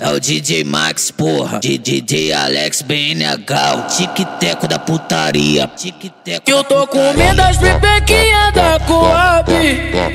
[0.00, 1.58] é o DJ Max, porra.
[1.60, 5.70] DJ Alex BNH, o tic-teco da putaria.
[5.76, 9.52] Tic-teco Eu tô com medo das pipequinhas da Coab.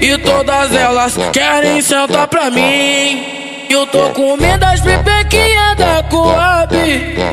[0.01, 3.67] E todas elas querem sentar pra mim.
[3.69, 6.75] Eu tô com medo das pipequinhas da Coab.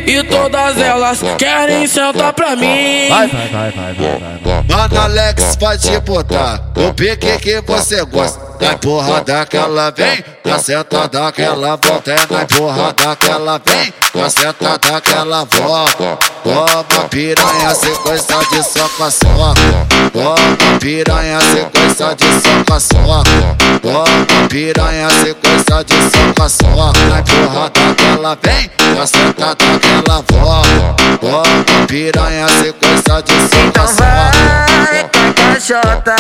[0.07, 3.09] E todas elas querem sentar pra mim.
[3.09, 4.65] Vai, vai, vai, vai, vai, vai.
[4.69, 8.50] Mano, Alex pode botar o pique que você gosta.
[8.61, 12.11] Na porra daquela vem, na seta daquela volta.
[12.11, 16.19] É na porra daquela vem, na seta daquela volta.
[16.45, 20.11] Toma piranha, sequência de soca soca.
[20.13, 23.57] Toma piranha, sequência de soca soca.
[23.81, 27.01] Toma piranha, sequência de soca soca.
[27.09, 30.97] Na porra daquela vem, na seta daquela volta.
[31.21, 34.01] Toma piranha, sequência de soca Então soca.
[34.03, 36.17] vai, caixota,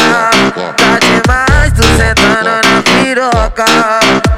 [3.11, 3.65] piroca.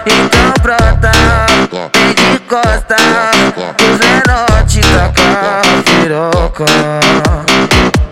[0.07, 1.13] Então brota,
[1.93, 2.97] vem de costa,
[3.83, 6.65] os menote taca a piroca.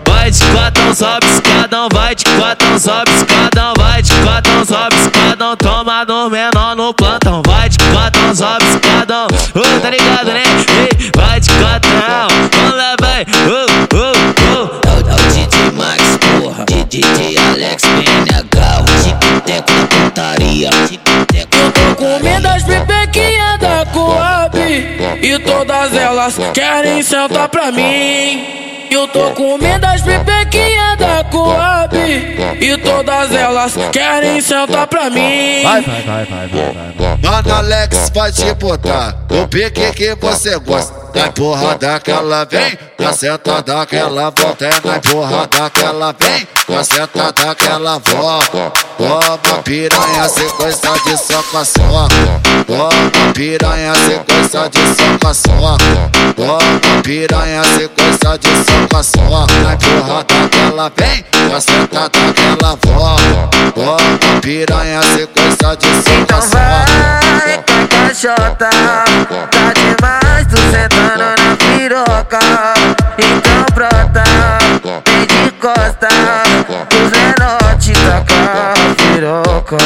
[0.07, 5.55] Vai de quatão, sobe escadão, vai de quatão, sobe escadão, vai de quatão, sobe escadão,
[5.57, 10.43] toma no menor no plantão, vai de quatão, sobe escadão, uh, tá ligado né?
[10.77, 14.11] Ei, vai de quatão, vamos lá, vai, uh, uh,
[14.53, 14.81] uh.
[14.85, 16.65] É o, é o DJ Max, porra.
[16.65, 20.69] DJ Alex BNH, o tic-teco da putaria.
[20.87, 24.57] Tic-teco Eu tô com medo das pipequinhas da Coab.
[25.21, 28.87] E todas elas querem sentar pra mim.
[28.91, 31.95] Eu tô com medo das pipequinhas da Coab.
[32.59, 35.63] E todas elas querem sentar pra mim.
[35.63, 37.17] Vai, vai, vai, vai, vai, vai.
[37.21, 41.00] Mano, Alex pode botar o pique que você gosta.
[41.13, 44.65] Na porra daquela vem, na seta daquela volta.
[44.65, 48.71] É na porra daquela vem, na seta daquela volta.
[48.97, 52.41] Toma piranha, sequência de soca soca.
[52.65, 56.11] Toma piranha, sequência de soca soca.
[56.35, 59.53] Toma piranha, sequência de soca soca.
[59.63, 63.49] Na porra daquela vem, na seta daquela volta.
[63.75, 66.55] Toma piranha, sequência de soca Então soca.
[66.55, 69.03] vai, caixota, tá
[69.73, 69.90] tu
[70.71, 72.39] sentando na piroca.
[73.17, 74.23] Então brota,
[75.05, 76.07] vem de costa,
[76.95, 79.77] os menote taca a piroca.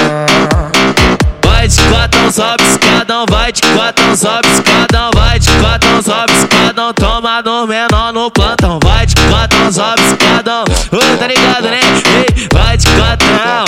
[1.43, 6.93] Vai de quatão, sobe escadão, vai de quatão, sobe escadão, vai de quatão, sobe escadão,
[6.93, 11.79] toma no menor no plantão, vai de quatão, sobe escadão, uh, tá ligado né?
[12.05, 13.65] Ei, vai de quatão,